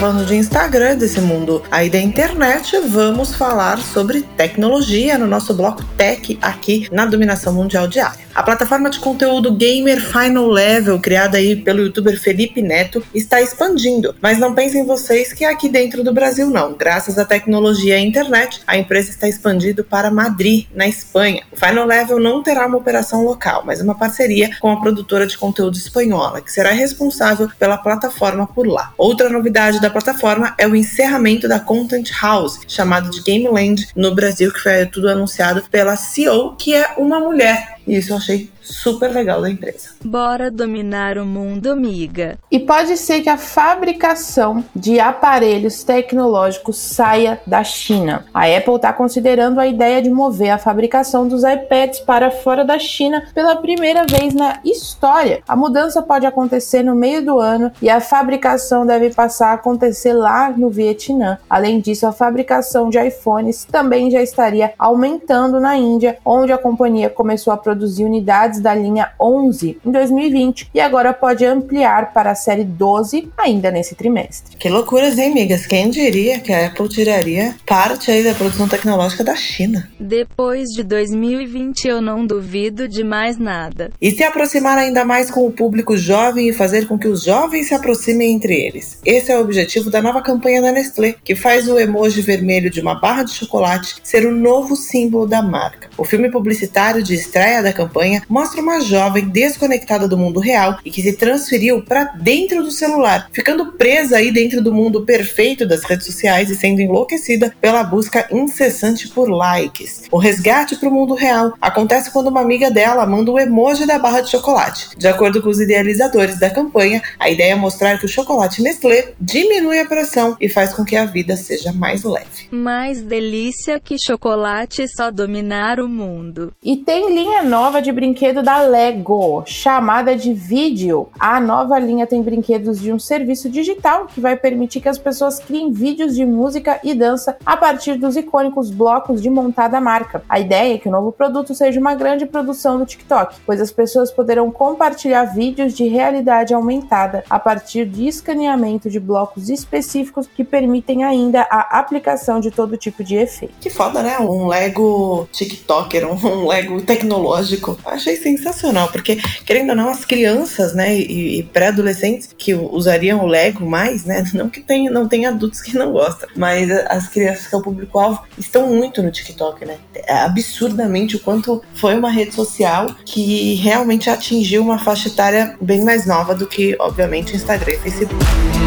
Falando 0.00 0.24
de 0.24 0.34
Instagram, 0.34 0.96
desse 0.96 1.20
mundo 1.20 1.62
aí 1.70 1.90
da 1.90 1.98
internet, 1.98 2.80
vamos 2.88 3.34
falar 3.34 3.76
sobre 3.76 4.22
tecnologia 4.34 5.18
no 5.18 5.26
nosso 5.26 5.52
bloco 5.52 5.84
Tech 5.94 6.38
aqui 6.40 6.88
na 6.90 7.04
Dominação 7.04 7.52
Mundial 7.52 7.86
Diária. 7.86 8.30
A 8.32 8.42
plataforma 8.44 8.88
de 8.88 9.00
conteúdo 9.00 9.52
gamer 9.52 10.00
Final 10.00 10.46
Level, 10.46 11.00
criada 11.00 11.36
aí 11.36 11.56
pelo 11.56 11.80
youtuber 11.80 12.18
Felipe 12.18 12.62
Neto, 12.62 13.04
está 13.12 13.42
expandindo. 13.42 14.14
Mas 14.22 14.38
não 14.38 14.54
pensem 14.54 14.86
vocês 14.86 15.32
que 15.32 15.44
é 15.44 15.50
aqui 15.50 15.68
dentro 15.68 16.04
do 16.04 16.14
Brasil 16.14 16.48
não. 16.48 16.72
Graças 16.72 17.18
à 17.18 17.24
tecnologia 17.24 17.98
e 17.98 17.98
à 17.98 18.00
internet, 18.00 18.62
a 18.66 18.78
empresa 18.78 19.10
está 19.10 19.28
expandindo 19.28 19.82
para 19.82 20.10
Madrid, 20.10 20.66
na 20.74 20.86
Espanha. 20.86 21.42
O 21.50 21.56
Final 21.56 21.84
Level 21.84 22.20
não 22.20 22.42
terá 22.42 22.66
uma 22.66 22.78
operação 22.78 23.24
local, 23.24 23.64
mas 23.66 23.80
uma 23.80 23.96
parceria 23.96 24.48
com 24.60 24.70
a 24.70 24.80
produtora 24.80 25.26
de 25.26 25.36
conteúdo 25.36 25.76
espanhola, 25.76 26.40
que 26.40 26.52
será 26.52 26.70
responsável 26.70 27.50
pela 27.58 27.76
plataforma 27.76 28.46
por 28.46 28.66
lá. 28.66 28.94
Outra 28.96 29.28
novidade 29.28 29.80
da 29.80 29.89
plataforma 29.90 30.54
é 30.58 30.66
o 30.66 30.76
encerramento 30.76 31.48
da 31.48 31.60
Content 31.60 32.10
House, 32.20 32.60
chamada 32.66 33.10
de 33.10 33.22
Game 33.22 33.48
Land 33.48 33.88
no 33.94 34.14
Brasil, 34.14 34.52
que 34.52 34.60
foi 34.60 34.86
tudo 34.86 35.08
anunciado 35.08 35.62
pela 35.70 35.96
CEO, 35.96 36.56
que 36.56 36.74
é 36.74 36.94
uma 36.96 37.20
mulher. 37.20 37.79
E 37.90 37.96
isso 37.96 38.12
eu 38.12 38.18
achei 38.18 38.48
super 38.62 39.10
legal 39.10 39.42
da 39.42 39.50
empresa. 39.50 39.90
Bora 40.04 40.48
dominar 40.48 41.18
o 41.18 41.26
mundo, 41.26 41.72
amiga. 41.72 42.38
E 42.48 42.60
pode 42.60 42.96
ser 42.96 43.20
que 43.20 43.28
a 43.28 43.36
fabricação 43.36 44.64
de 44.76 45.00
aparelhos 45.00 45.82
tecnológicos 45.82 46.76
saia 46.78 47.40
da 47.44 47.64
China. 47.64 48.24
A 48.32 48.46
Apple 48.46 48.76
está 48.76 48.92
considerando 48.92 49.58
a 49.58 49.66
ideia 49.66 50.00
de 50.00 50.08
mover 50.08 50.50
a 50.50 50.58
fabricação 50.58 51.26
dos 51.26 51.42
iPads 51.42 51.98
para 52.00 52.30
fora 52.30 52.64
da 52.64 52.78
China 52.78 53.24
pela 53.34 53.56
primeira 53.56 54.04
vez 54.06 54.34
na 54.34 54.60
história. 54.64 55.42
A 55.48 55.56
mudança 55.56 56.00
pode 56.00 56.26
acontecer 56.26 56.84
no 56.84 56.94
meio 56.94 57.24
do 57.24 57.40
ano 57.40 57.72
e 57.82 57.90
a 57.90 58.00
fabricação 58.00 58.86
deve 58.86 59.10
passar 59.10 59.48
a 59.48 59.54
acontecer 59.54 60.12
lá 60.12 60.50
no 60.56 60.70
Vietnã. 60.70 61.38
Além 61.48 61.80
disso, 61.80 62.06
a 62.06 62.12
fabricação 62.12 62.88
de 62.88 63.04
iPhones 63.04 63.64
também 63.64 64.12
já 64.12 64.22
estaria 64.22 64.72
aumentando 64.78 65.58
na 65.58 65.76
Índia, 65.76 66.18
onde 66.24 66.52
a 66.52 66.58
companhia 66.58 67.10
começou 67.10 67.52
a 67.52 67.56
produzir 67.56 67.79
unidades 67.98 68.60
da 68.60 68.74
linha 68.74 69.10
11 69.20 69.78
em 69.84 69.90
2020 69.90 70.70
e 70.74 70.80
agora 70.80 71.12
pode 71.12 71.44
ampliar 71.44 72.12
para 72.12 72.32
a 72.32 72.34
série 72.34 72.64
12 72.64 73.30
ainda 73.36 73.70
nesse 73.70 73.94
trimestre. 73.94 74.56
Que 74.56 74.68
loucuras, 74.68 75.18
hein, 75.18 75.32
amigas? 75.32 75.66
Quem 75.66 75.90
diria 75.90 76.40
que 76.40 76.52
a 76.52 76.66
Apple 76.66 76.88
tiraria 76.88 77.54
parte 77.66 78.10
aí 78.10 78.22
da 78.22 78.34
produção 78.34 78.68
tecnológica 78.68 79.24
da 79.24 79.36
China? 79.36 79.88
Depois 79.98 80.70
de 80.70 80.82
2020 80.82 81.88
eu 81.88 82.00
não 82.00 82.26
duvido 82.26 82.88
de 82.88 83.02
mais 83.02 83.38
nada. 83.38 83.90
E 84.00 84.10
se 84.10 84.22
aproximar 84.22 84.78
ainda 84.78 85.04
mais 85.04 85.30
com 85.30 85.46
o 85.46 85.52
público 85.52 85.96
jovem 85.96 86.48
e 86.48 86.52
fazer 86.52 86.86
com 86.86 86.98
que 86.98 87.08
os 87.08 87.24
jovens 87.24 87.68
se 87.68 87.74
aproximem 87.74 88.32
entre 88.32 88.54
eles. 88.54 88.98
Esse 89.04 89.32
é 89.32 89.38
o 89.38 89.40
objetivo 89.40 89.90
da 89.90 90.02
nova 90.02 90.22
campanha 90.22 90.62
da 90.62 90.72
Nestlé, 90.72 91.14
que 91.24 91.34
faz 91.34 91.68
o 91.68 91.78
emoji 91.78 92.22
vermelho 92.22 92.70
de 92.70 92.80
uma 92.80 92.94
barra 92.94 93.24
de 93.24 93.32
chocolate 93.32 93.96
ser 94.02 94.26
o 94.26 94.32
novo 94.34 94.76
símbolo 94.76 95.26
da 95.26 95.42
marca. 95.42 95.88
O 95.96 96.04
filme 96.04 96.30
publicitário 96.30 97.02
de 97.02 97.14
estreia 97.14 97.59
da 97.62 97.72
campanha 97.72 98.22
mostra 98.28 98.60
uma 98.60 98.80
jovem 98.80 99.28
desconectada 99.28 100.08
do 100.08 100.18
mundo 100.18 100.40
real 100.40 100.78
e 100.84 100.90
que 100.90 101.02
se 101.02 101.12
transferiu 101.14 101.82
para 101.82 102.04
dentro 102.20 102.62
do 102.62 102.70
celular, 102.70 103.28
ficando 103.32 103.72
presa 103.72 104.16
aí 104.16 104.32
dentro 104.32 104.62
do 104.62 104.72
mundo 104.72 105.04
perfeito 105.04 105.66
das 105.66 105.82
redes 105.84 106.06
sociais 106.06 106.50
e 106.50 106.56
sendo 106.56 106.80
enlouquecida 106.80 107.54
pela 107.60 107.82
busca 107.82 108.26
incessante 108.30 109.08
por 109.08 109.28
likes. 109.28 110.02
O 110.10 110.18
resgate 110.18 110.76
para 110.76 110.88
o 110.88 110.92
mundo 110.92 111.14
real 111.14 111.52
acontece 111.60 112.10
quando 112.10 112.28
uma 112.28 112.40
amiga 112.40 112.70
dela 112.70 113.06
manda 113.06 113.30
o 113.30 113.38
emoji 113.38 113.86
da 113.86 113.98
barra 113.98 114.20
de 114.20 114.30
chocolate. 114.30 114.88
De 114.96 115.08
acordo 115.08 115.42
com 115.42 115.48
os 115.48 115.60
idealizadores 115.60 116.38
da 116.38 116.50
campanha, 116.50 117.02
a 117.18 117.30
ideia 117.30 117.52
é 117.52 117.56
mostrar 117.56 117.98
que 117.98 118.06
o 118.06 118.08
chocolate 118.08 118.62
Nestlé 118.62 119.12
diminui 119.20 119.78
a 119.78 119.86
pressão 119.86 120.36
e 120.40 120.48
faz 120.48 120.72
com 120.72 120.84
que 120.84 120.96
a 120.96 121.04
vida 121.04 121.36
seja 121.36 121.72
mais 121.72 122.04
leve. 122.04 122.48
Mais 122.50 123.02
delícia 123.02 123.80
que 123.80 123.98
chocolate 123.98 124.86
só 124.88 125.10
dominar 125.10 125.80
o 125.80 125.88
mundo. 125.88 126.52
E 126.62 126.76
tem 126.76 127.14
linha 127.14 127.42
nova 127.50 127.82
de 127.82 127.90
brinquedo 127.90 128.44
da 128.44 128.62
Lego, 128.62 129.42
chamada 129.44 130.14
de 130.14 130.32
Vídeo. 130.32 131.08
A 131.18 131.40
nova 131.40 131.80
linha 131.80 132.06
tem 132.06 132.22
brinquedos 132.22 132.80
de 132.80 132.92
um 132.92 132.98
serviço 132.98 133.50
digital 133.50 134.06
que 134.06 134.20
vai 134.20 134.36
permitir 134.36 134.80
que 134.80 134.88
as 134.88 134.98
pessoas 134.98 135.40
criem 135.40 135.72
vídeos 135.72 136.14
de 136.14 136.24
música 136.24 136.78
e 136.84 136.94
dança 136.94 137.36
a 137.44 137.56
partir 137.56 137.96
dos 137.96 138.16
icônicos 138.16 138.70
blocos 138.70 139.20
de 139.20 139.28
montar 139.28 139.66
da 139.66 139.80
marca. 139.80 140.22
A 140.28 140.38
ideia 140.38 140.76
é 140.76 140.78
que 140.78 140.88
o 140.88 140.92
novo 140.92 141.10
produto 141.10 141.52
seja 141.52 141.80
uma 141.80 141.96
grande 141.96 142.24
produção 142.24 142.78
do 142.78 142.86
TikTok, 142.86 143.38
pois 143.44 143.60
as 143.60 143.72
pessoas 143.72 144.12
poderão 144.12 144.48
compartilhar 144.52 145.24
vídeos 145.24 145.74
de 145.74 145.88
realidade 145.88 146.54
aumentada 146.54 147.24
a 147.28 147.40
partir 147.40 147.84
de 147.84 148.06
escaneamento 148.06 148.88
de 148.88 149.00
blocos 149.00 149.50
específicos 149.50 150.28
que 150.28 150.44
permitem 150.44 151.02
ainda 151.02 151.44
a 151.50 151.80
aplicação 151.80 152.38
de 152.38 152.52
todo 152.52 152.76
tipo 152.76 153.02
de 153.02 153.16
efeito. 153.16 153.54
Que 153.60 153.70
foda, 153.70 154.04
né? 154.04 154.20
Um 154.20 154.46
Lego 154.46 155.28
TikToker, 155.32 156.06
um 156.06 156.46
Lego 156.46 156.80
tecnológico. 156.82 157.39
Achei 157.84 158.16
sensacional, 158.16 158.88
porque, 158.88 159.16
querendo 159.44 159.70
ou 159.70 159.76
não, 159.76 159.88
as 159.88 160.04
crianças, 160.04 160.74
né, 160.74 160.96
e, 160.96 161.40
e 161.40 161.42
pré-adolescentes 161.42 162.30
que 162.36 162.54
usariam 162.54 163.24
o 163.24 163.26
Lego 163.26 163.64
mais, 163.64 164.04
né, 164.04 164.24
não 164.34 164.48
que 164.48 164.60
tem, 164.60 164.90
não 164.90 165.08
tem 165.08 165.26
adultos 165.26 165.60
que 165.60 165.76
não 165.76 165.92
gostam, 165.92 166.28
mas 166.36 166.70
as 166.70 167.08
crianças 167.08 167.46
que 167.46 167.54
é 167.54 167.58
o 167.58 167.62
público-alvo 167.62 168.22
estão 168.38 168.68
muito 168.68 169.02
no 169.02 169.10
TikTok, 169.10 169.64
né? 169.64 169.76
É 169.94 170.18
absurdamente 170.18 171.16
o 171.16 171.20
quanto 171.20 171.62
foi 171.74 171.96
uma 171.96 172.10
rede 172.10 172.34
social 172.34 172.94
que 173.04 173.54
realmente 173.54 174.08
atingiu 174.08 174.62
uma 174.62 174.78
faixa 174.78 175.08
etária 175.08 175.56
bem 175.60 175.82
mais 175.84 176.06
nova 176.06 176.34
do 176.34 176.46
que, 176.46 176.76
obviamente, 176.78 177.36
Instagram 177.36 177.72
e 177.72 177.78
Facebook. 177.78 178.59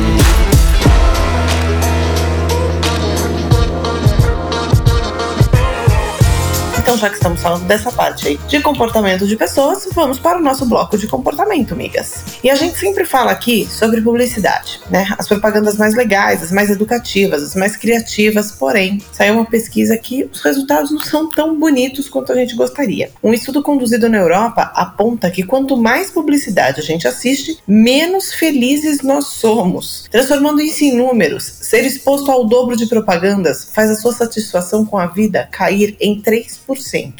Então, 6.83 6.97
já 6.97 7.07
que 7.07 7.15
estamos 7.15 7.41
falando 7.41 7.65
dessa 7.65 7.89
parte 7.93 8.27
aí 8.27 8.39
de 8.45 8.59
comportamento 8.59 9.25
de 9.25 9.37
pessoas, 9.37 9.87
vamos 9.93 10.19
para 10.19 10.37
o 10.37 10.41
nosso 10.41 10.65
bloco 10.65 10.97
de 10.97 11.07
comportamento, 11.07 11.73
amigas. 11.73 12.25
E 12.43 12.49
a 12.49 12.55
gente 12.55 12.77
sempre 12.77 13.05
fala 13.05 13.31
aqui 13.31 13.65
sobre 13.65 14.01
publicidade, 14.01 14.81
né? 14.91 15.07
As 15.17 15.25
propagandas 15.25 15.77
mais 15.77 15.95
legais, 15.95 16.43
as 16.43 16.51
mais 16.51 16.69
educativas, 16.69 17.41
as 17.41 17.55
mais 17.55 17.77
criativas, 17.77 18.51
porém, 18.51 19.01
saiu 19.13 19.35
uma 19.35 19.45
pesquisa 19.45 19.97
que 19.97 20.29
os 20.29 20.41
resultados 20.41 20.91
não 20.91 20.99
são 20.99 21.29
tão 21.29 21.57
bonitos 21.57 22.09
quanto 22.09 22.33
a 22.33 22.35
gente 22.35 22.53
gostaria. 22.53 23.09
Um 23.23 23.33
estudo 23.33 23.63
conduzido 23.63 24.09
na 24.09 24.17
Europa 24.17 24.69
aponta 24.75 25.31
que 25.31 25.41
quanto 25.41 25.77
mais 25.77 26.11
publicidade 26.11 26.81
a 26.81 26.83
gente 26.83 27.07
assiste, 27.07 27.59
menos 27.65 28.33
felizes 28.33 29.01
nós 29.01 29.27
somos. 29.27 30.05
Transformando 30.11 30.59
isso 30.59 30.83
em 30.83 30.97
números, 30.97 31.45
ser 31.45 31.85
exposto 31.85 32.29
ao 32.29 32.45
dobro 32.45 32.75
de 32.75 32.87
propagandas 32.87 33.69
faz 33.73 33.89
a 33.89 33.95
sua 33.95 34.11
satisfação 34.11 34.85
com 34.85 34.97
a 34.97 35.07
vida 35.07 35.47
cair 35.49 35.95
em 36.01 36.21
3%. 36.21 36.72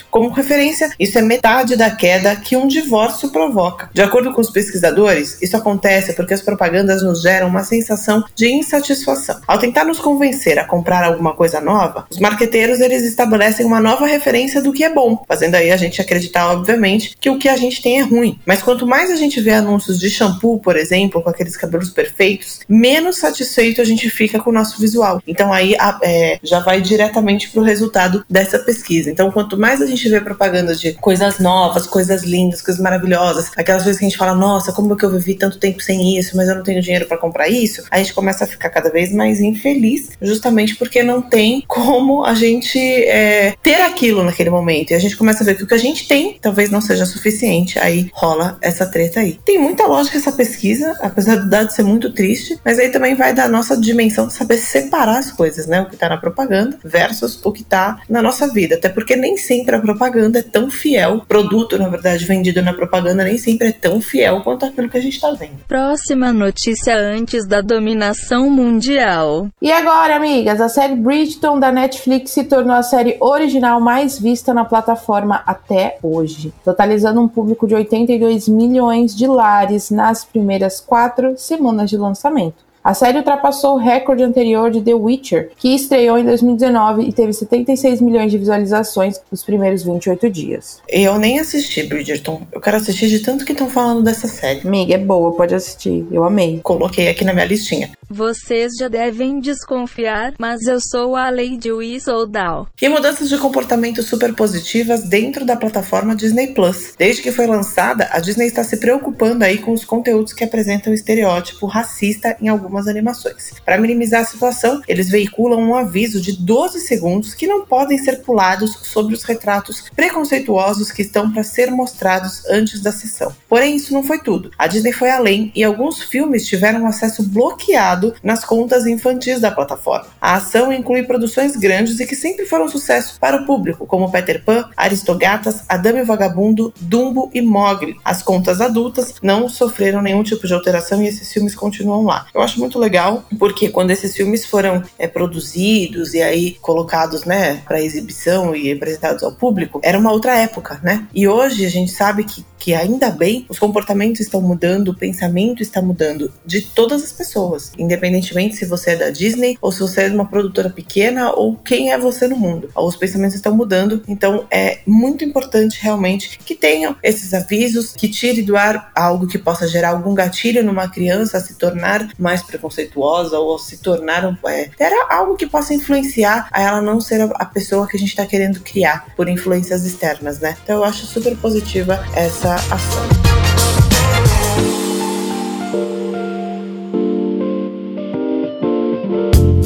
Como 0.10 0.30
referência, 0.30 0.92
isso 1.00 1.18
é 1.18 1.22
metade 1.22 1.76
da 1.76 1.90
queda 1.90 2.36
que 2.36 2.56
um 2.56 2.68
divórcio 2.68 3.30
provoca. 3.30 3.90
De 3.94 4.02
acordo 4.02 4.34
com 4.34 4.42
os 4.42 4.50
pesquisadores, 4.50 5.42
isso 5.42 5.56
acontece 5.58 6.14
porque 6.14 6.34
as 6.34 6.42
propagandas 6.42 7.02
nos 7.04 7.22
geram 7.22 7.48
uma 7.48 7.64
sensação 7.64 8.24
de 8.36 8.52
insatisfação. 8.52 9.40
Ao 9.48 9.60
tentar 9.60 9.86
nos 9.86 10.00
convencer 10.00 10.60
a 10.60 10.66
comprar 10.66 11.04
alguma 11.04 11.34
coisa 11.34 11.60
nova, 11.60 12.06
os 12.10 12.20
marqueteiros 12.20 12.80
eles 12.80 13.04
estabelecem 13.04 13.66
uma 13.66 13.80
nova 13.80 14.06
referência 14.06 14.62
do 14.62 14.74
que 14.74 14.84
é 14.84 14.94
bom, 14.94 15.24
fazendo 15.28 15.56
aí 15.56 15.72
a 15.72 15.78
gente 15.78 16.02
acreditar, 16.02 16.52
obviamente, 16.52 17.16
que 17.20 17.30
o 17.30 17.38
que 17.38 17.50
a 17.50 17.58
gente 17.58 17.82
tem 17.82 18.00
é 18.00 18.04
ruim. 18.04 18.40
Mas 18.46 18.62
quanto 18.62 18.88
mais 18.88 19.12
a 19.12 19.16
gente 19.16 19.40
vê 19.42 19.52
anúncios 19.52 20.00
de 20.00 20.10
shampoo, 20.10 20.60
por 20.60 20.76
exemplo, 20.76 21.22
com 21.22 21.30
aqueles 21.30 21.58
cabelos 21.58 21.90
perfeitos, 21.90 22.60
menos 22.68 23.18
satisfeito 23.18 23.82
a 23.82 23.86
gente 23.86 24.10
fica 24.10 24.40
com 24.40 24.50
o 24.50 24.54
nosso 24.54 24.80
visual. 24.80 25.22
Então 25.28 25.54
aí 25.54 25.76
é, 26.02 26.40
já 26.44 26.60
vai 26.60 26.82
diretamente 26.82 27.50
para 27.50 27.62
o 27.62 27.64
resultado 27.64 28.24
dessa 28.30 28.60
pesquisa. 28.60 29.10
Então, 29.10 29.32
quanto 29.44 29.58
mais 29.58 29.82
a 29.82 29.86
gente 29.86 30.08
vê 30.08 30.22
propaganda 30.22 30.74
de 30.74 30.94
coisas 30.94 31.38
novas, 31.38 31.86
coisas 31.86 32.24
lindas, 32.24 32.62
coisas 32.62 32.82
maravilhosas, 32.82 33.52
aquelas 33.58 33.84
coisas 33.84 34.00
que 34.00 34.06
a 34.06 34.10
gente 34.10 34.18
fala, 34.18 34.34
nossa, 34.34 34.72
como 34.72 34.96
que 34.96 35.04
eu 35.04 35.12
vivi 35.12 35.36
tanto 35.36 35.60
tempo 35.60 35.82
sem 35.82 36.18
isso, 36.18 36.38
mas 36.38 36.48
eu 36.48 36.56
não 36.56 36.64
tenho 36.64 36.82
dinheiro 36.82 37.06
para 37.06 37.18
comprar 37.18 37.50
isso, 37.50 37.84
a 37.92 37.98
gente 37.98 38.14
começa 38.14 38.46
a 38.46 38.48
ficar 38.48 38.70
cada 38.70 38.90
vez 38.90 39.12
mais 39.12 39.42
infeliz, 39.42 40.12
justamente 40.22 40.76
porque 40.76 41.04
não 41.04 41.22
tem 41.22 41.62
como 41.68 42.24
a 42.24 42.34
gente 42.34 42.80
é, 42.80 43.56
ter 43.62 43.82
aquilo 43.82 44.24
naquele 44.24 44.50
momento. 44.50 44.92
E 44.92 44.94
a 44.94 45.00
gente 45.00 45.18
começa 45.18 45.44
a 45.44 45.46
ver 45.46 45.56
que 45.56 45.64
o 45.64 45.68
que 45.68 45.74
a 45.74 45.78
gente 45.78 46.08
tem 46.08 46.38
talvez 46.42 46.70
não 46.70 46.80
seja 46.80 47.06
suficiente. 47.06 47.78
Aí 47.80 48.10
rola 48.14 48.58
essa 48.62 48.86
treta 48.86 49.20
aí. 49.20 49.38
Tem 49.44 49.60
muita 49.60 49.86
lógica 49.86 50.18
essa 50.18 50.32
pesquisa, 50.32 50.98
apesar 51.02 51.36
do 51.36 51.50
dado 51.50 51.72
ser 51.72 51.84
muito 51.84 52.14
triste, 52.14 52.58
mas 52.64 52.80
aí 52.80 52.90
também 52.90 53.16
vai 53.16 53.34
da 53.34 53.50
nossa 53.50 53.76
dimensão 53.76 54.28
de 54.28 54.34
saber 54.34 54.58
separar 54.58 55.18
as 55.18 55.32
coisas, 55.32 55.68
né? 55.68 55.82
O 55.82 55.90
que 55.90 55.98
tá 55.98 56.08
na 56.08 56.18
propaganda 56.18 56.78
versus 56.84 57.40
o 57.44 57.52
que 57.52 57.64
tá 57.64 58.00
na 58.08 58.22
nossa 58.22 58.48
vida. 58.48 58.76
Até 58.76 58.88
porque 58.88 59.16
nem 59.16 59.33
sempre 59.38 59.76
a 59.76 59.80
propaganda 59.80 60.40
é 60.40 60.42
tão 60.44 60.70
fiel, 60.70 61.16
o 61.16 61.26
produto, 61.26 61.78
na 61.78 61.88
verdade, 61.88 62.26
vendido 62.26 62.62
na 62.62 62.74
propaganda 62.74 63.24
nem 63.24 63.38
sempre 63.38 63.68
é 63.68 63.72
tão 63.72 64.02
fiel 64.02 64.42
quanto 64.42 64.66
aquilo 64.66 64.90
que 64.90 64.98
a 64.98 65.02
gente 65.02 65.16
está 65.16 65.32
vendo. 65.32 65.60
Próxima 65.68 66.32
notícia 66.32 66.96
antes 66.96 67.48
da 67.48 67.62
dominação 67.62 68.50
mundial. 68.50 69.48
E 69.62 69.72
agora, 69.72 70.16
amigas, 70.16 70.62
a 70.62 70.70
série 70.70 70.96
Bridgerton 70.96 71.60
da 71.60 71.72
Netflix 71.72 72.32
se 72.32 72.44
tornou 72.44 72.76
a 72.76 72.84
série 72.84 73.18
original 73.20 73.80
mais 73.80 74.20
vista 74.20 74.54
na 74.54 74.66
plataforma 74.66 75.44
até 75.46 75.98
hoje, 76.02 76.54
totalizando 76.64 77.22
um 77.22 77.28
público 77.28 77.68
de 77.68 77.76
82 77.76 78.48
milhões 78.48 79.16
de 79.16 79.28
lares 79.28 79.90
nas 79.90 80.24
primeiras 80.26 80.80
quatro 80.80 81.38
semanas 81.38 81.90
de 81.90 81.98
lançamento. 81.98 82.73
A 82.84 82.94
série 82.94 83.18
ultrapassou 83.18 83.76
o 83.76 83.78
recorde 83.78 84.24
anterior 84.24 84.70
de 84.70 84.82
The 84.82 84.94
Witcher, 84.94 85.52
que 85.56 85.74
estreou 85.74 86.18
em 86.18 86.26
2019 86.26 87.04
e 87.04 87.14
teve 87.14 87.32
76 87.32 88.02
milhões 88.02 88.30
de 88.30 88.38
visualizações 88.38 89.22
nos 89.32 89.42
primeiros 89.42 89.84
28 89.84 90.30
dias. 90.30 90.82
Eu 90.90 91.18
nem 91.18 91.40
assisti 91.40 91.84
Bridgerton. 91.84 92.42
Eu 92.52 92.60
quero 92.60 92.76
assistir 92.76 93.08
de 93.08 93.20
tanto 93.20 93.46
que 93.46 93.54
estão 93.54 93.70
falando 93.70 94.04
dessa 94.04 94.28
série. 94.28 94.68
Amiga, 94.68 94.96
é 94.96 94.98
boa, 94.98 95.32
pode 95.32 95.56
assistir. 95.56 96.06
Eu 96.12 96.26
amei. 96.26 96.60
Coloquei 96.62 97.08
aqui 97.08 97.24
na 97.24 97.34
minha 97.34 97.46
listinha. 97.46 97.90
Vocês 98.16 98.74
já 98.78 98.88
devem 98.88 99.40
desconfiar, 99.40 100.36
mas 100.38 100.68
eu 100.68 100.80
sou 100.80 101.16
a 101.16 101.32
Lady 101.32 101.72
Whistledown. 101.72 102.68
E 102.80 102.88
mudanças 102.88 103.28
de 103.28 103.40
comportamento 103.40 104.04
super 104.04 104.36
positivas 104.36 105.02
dentro 105.02 105.44
da 105.44 105.56
plataforma 105.56 106.16
Disney 106.16 106.54
Plus. 106.54 106.94
Desde 106.96 107.24
que 107.24 107.32
foi 107.32 107.48
lançada, 107.48 108.08
a 108.12 108.20
Disney 108.20 108.46
está 108.46 108.64
se 108.64 108.78
preocupando 108.78 109.44
aí 109.44 109.58
com 109.58 109.72
os 109.72 109.84
conteúdos 109.84 110.32
que 110.32 110.44
apresentam 110.44 110.94
estereótipo 110.94 111.66
racista 111.66 112.38
em 112.40 112.50
algumas 112.50 112.88
animações. 112.88 113.52
Para 113.66 113.80
minimizar 113.80 114.22
a 114.22 114.26
situação, 114.26 114.80
eles 114.88 115.10
veiculam 115.10 115.60
um 115.60 115.74
aviso 115.74 116.22
de 116.22 116.34
12 116.34 116.82
segundos 116.82 117.34
que 117.34 117.48
não 117.48 117.66
podem 117.66 117.98
ser 117.98 118.22
pulados 118.22 118.78
sobre 118.84 119.16
os 119.16 119.24
retratos 119.24 119.86
preconceituosos 119.96 120.92
que 120.92 121.02
estão 121.02 121.32
para 121.32 121.42
ser 121.42 121.72
mostrados 121.72 122.46
antes 122.46 122.80
da 122.80 122.92
sessão. 122.92 123.34
Porém, 123.50 123.76
isso 123.76 123.92
não 123.92 124.04
foi 124.04 124.20
tudo. 124.20 124.52
A 124.56 124.68
Disney 124.68 124.94
foi 124.94 125.10
além 125.10 125.52
e 125.56 125.64
alguns 125.64 126.04
filmes 126.04 126.46
tiveram 126.46 126.86
acesso 126.86 127.24
bloqueado 127.24 128.03
nas 128.24 128.44
contas 128.44 128.88
infantis 128.88 129.40
da 129.40 129.52
plataforma. 129.52 130.08
A 130.20 130.36
ação 130.36 130.74
inclui 130.74 131.04
produções 131.04 131.56
grandes 131.56 132.00
e 132.00 132.06
que 132.06 132.16
sempre 132.16 132.46
foram 132.46 132.68
sucesso 132.68 133.18
para 133.20 133.42
o 133.42 133.46
público, 133.46 133.86
como 133.86 134.12
Peter 134.12 134.44
Pan, 134.44 134.70
Aristogatas, 134.76 135.64
Adame 135.70 136.04
Vagabundo, 136.04 136.74
Dumbo 136.82 137.30
e 137.34 137.42
Mogli. 137.42 137.96
As 138.04 138.24
contas 138.24 138.62
adultas 138.62 139.16
não 139.22 139.48
sofreram 139.48 140.02
nenhum 140.02 140.24
tipo 140.24 140.48
de 140.48 140.54
alteração 140.54 141.02
e 141.02 141.08
esses 141.08 141.32
filmes 141.32 141.56
continuam 141.56 142.04
lá. 142.04 142.26
Eu 142.34 142.42
acho 142.42 142.60
muito 142.60 142.80
legal 142.80 143.24
porque 143.38 143.70
quando 143.70 143.92
esses 143.92 144.16
filmes 144.16 144.46
foram 144.46 144.84
é, 144.98 145.08
produzidos 145.08 146.14
e 146.14 146.22
aí 146.22 146.58
colocados, 146.62 147.26
né, 147.26 147.62
para 147.66 147.82
exibição 147.82 148.56
e 148.56 148.72
apresentados 148.72 149.24
ao 149.24 149.32
público, 149.32 149.80
era 149.84 149.98
uma 149.98 150.12
outra 150.12 150.38
época, 150.38 150.80
né? 150.84 151.08
E 151.14 151.28
hoje 151.28 151.66
a 151.66 151.70
gente 151.70 151.92
sabe 151.92 152.24
que 152.24 152.44
que 152.64 152.74
ainda 152.74 153.10
bem 153.12 153.46
os 153.50 153.60
comportamentos 153.60 154.22
estão 154.22 154.42
mudando, 154.42 154.88
o 154.88 154.96
pensamento 154.96 155.62
está 155.62 155.82
mudando 155.82 156.32
de 156.46 156.62
todas 156.62 157.04
as 157.04 157.12
pessoas, 157.12 157.74
independentemente 157.84 158.56
se 158.56 158.66
você 158.66 158.92
é 158.92 158.96
da 158.96 159.10
Disney 159.10 159.58
ou 159.62 159.72
se 159.72 159.80
você 159.80 160.02
é 160.02 160.10
de 160.10 160.16
uma 160.16 160.26
produtora 160.26 160.70
pequena 160.70 161.32
ou 161.32 161.56
quem 161.56 161.92
é 161.92 161.98
você 161.98 162.28
no 162.28 162.36
mundo. 162.36 162.70
Os 162.76 162.96
pensamentos 162.96 163.36
estão 163.36 163.56
mudando, 163.56 164.02
então 164.08 164.46
é 164.52 164.80
muito 164.86 165.24
importante 165.24 165.80
realmente 165.82 166.40
que 166.40 166.56
tenham 166.56 166.96
esses 167.04 167.34
avisos, 167.34 167.94
que 167.94 168.10
tire 168.10 168.42
do 168.42 168.58
ar 168.58 168.92
algo 168.96 169.28
que 169.28 169.38
possa 169.38 169.68
gerar 169.68 169.90
algum 169.90 170.14
gatilho 170.14 170.64
numa 170.64 170.88
criança 170.88 171.38
a 171.38 171.42
se 171.42 171.56
tornar 171.56 172.10
mais 172.18 172.42
preconceituosa 172.42 173.40
ou 173.40 173.58
se 173.60 173.78
tornar 173.78 174.26
um, 174.26 174.36
é, 174.48 174.70
era 174.80 175.08
algo 175.10 175.36
que 175.36 175.48
possa 175.48 175.74
influenciar 175.74 176.48
a 176.52 176.62
ela 176.62 176.82
não 176.82 177.00
ser 177.00 177.22
a 177.36 177.46
pessoa 177.46 177.88
que 177.88 177.98
a 177.98 178.00
gente 178.00 178.10
está 178.10 178.26
querendo 178.26 178.60
criar 178.60 179.06
por 179.16 179.28
influências 179.28 179.86
externas, 179.86 180.40
né? 180.40 180.56
Então 180.64 180.78
eu 180.78 180.84
acho 180.84 181.06
super 181.06 181.36
positiva 181.38 182.04
essa 182.16 182.56
ação. 182.56 183.33